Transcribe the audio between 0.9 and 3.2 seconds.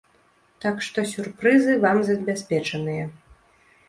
сюрпрызы вам забяспечаныя!